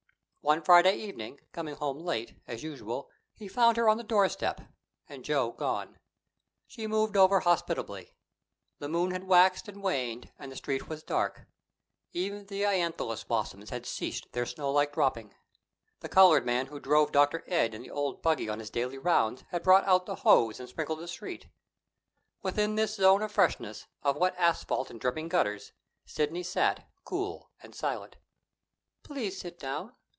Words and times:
One 0.43 0.63
Friday 0.63 0.95
evening, 0.97 1.39
coming 1.51 1.75
home 1.75 1.99
late, 1.99 2.33
as 2.47 2.63
usual, 2.63 3.11
he 3.35 3.47
found 3.47 3.77
her 3.77 3.87
on 3.87 3.97
the 3.97 4.03
doorstep, 4.03 4.59
and 5.07 5.23
Joe 5.23 5.51
gone. 5.51 5.99
She 6.65 6.87
moved 6.87 7.15
over 7.15 7.41
hospitably. 7.41 8.15
The 8.79 8.89
moon 8.89 9.11
had 9.11 9.25
waxed 9.25 9.67
and 9.67 9.83
waned, 9.83 10.31
and 10.39 10.51
the 10.51 10.55
Street 10.55 10.89
was 10.89 11.03
dark. 11.03 11.45
Even 12.11 12.47
the 12.47 12.63
ailanthus 12.63 13.23
blossoms 13.23 13.69
had 13.69 13.85
ceased 13.85 14.31
their 14.31 14.47
snow 14.47 14.71
like 14.71 14.93
dropping. 14.93 15.35
The 15.99 16.09
colored 16.09 16.43
man 16.43 16.65
who 16.65 16.79
drove 16.79 17.11
Dr. 17.11 17.43
Ed 17.45 17.75
in 17.75 17.83
the 17.83 17.91
old 17.91 18.23
buggy 18.23 18.49
on 18.49 18.57
his 18.57 18.71
daily 18.71 18.97
rounds 18.97 19.43
had 19.51 19.61
brought 19.61 19.85
out 19.85 20.07
the 20.07 20.15
hose 20.15 20.59
and 20.59 20.67
sprinkled 20.67 20.97
the 20.99 21.07
street. 21.07 21.49
Within 22.41 22.73
this 22.75 22.95
zone 22.95 23.21
of 23.21 23.31
freshness, 23.31 23.85
of 24.01 24.17
wet 24.17 24.33
asphalt 24.39 24.89
and 24.89 24.99
dripping 24.99 25.27
gutters, 25.29 25.71
Sidney 26.07 26.41
sat, 26.41 26.89
cool 27.05 27.51
and 27.61 27.75
silent. 27.75 28.15
"Please 29.03 29.39
sit 29.39 29.59
down. 29.59 29.93